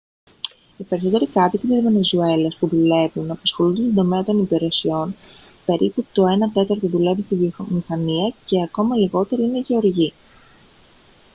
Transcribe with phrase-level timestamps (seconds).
[0.77, 5.15] οι περισσότεροι κάτοικοι της βενεζουέλας που δουλεύουν απασχολούνται στον τομέα των υπηρεσιών
[5.65, 10.13] περίπου το ένα τέταρτο δουλεύει στη βιομηχανία και ακόμα λιγότεροι είναι γεωργοί